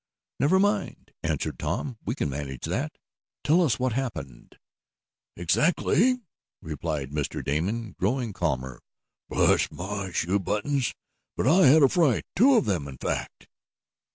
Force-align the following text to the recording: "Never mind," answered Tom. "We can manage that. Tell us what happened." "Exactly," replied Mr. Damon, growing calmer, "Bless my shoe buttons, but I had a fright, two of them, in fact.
"Never 0.39 0.57
mind," 0.57 1.11
answered 1.21 1.59
Tom. 1.59 1.99
"We 2.03 2.15
can 2.15 2.27
manage 2.27 2.65
that. 2.65 2.97
Tell 3.43 3.61
us 3.61 3.77
what 3.77 3.93
happened." 3.93 4.57
"Exactly," 5.37 6.21
replied 6.59 7.11
Mr. 7.11 7.45
Damon, 7.45 7.91
growing 7.99 8.33
calmer, 8.33 8.81
"Bless 9.29 9.69
my 9.71 10.09
shoe 10.11 10.39
buttons, 10.39 10.95
but 11.37 11.45
I 11.47 11.67
had 11.67 11.83
a 11.83 11.87
fright, 11.87 12.25
two 12.35 12.55
of 12.55 12.65
them, 12.65 12.87
in 12.87 12.97
fact. 12.97 13.45